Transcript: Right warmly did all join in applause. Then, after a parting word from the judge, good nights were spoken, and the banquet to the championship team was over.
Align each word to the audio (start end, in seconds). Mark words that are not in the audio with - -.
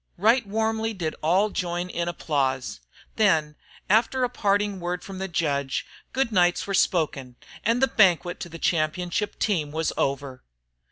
Right 0.17 0.47
warmly 0.47 0.95
did 0.95 1.13
all 1.21 1.51
join 1.51 1.87
in 1.91 2.07
applause. 2.07 2.79
Then, 3.17 3.55
after 3.87 4.23
a 4.23 4.29
parting 4.29 4.79
word 4.79 5.03
from 5.03 5.19
the 5.19 5.27
judge, 5.27 5.85
good 6.11 6.31
nights 6.31 6.65
were 6.65 6.73
spoken, 6.73 7.35
and 7.63 7.83
the 7.83 7.87
banquet 7.87 8.39
to 8.39 8.49
the 8.49 8.57
championship 8.57 9.37
team 9.37 9.69
was 9.71 9.93
over. 9.97 10.41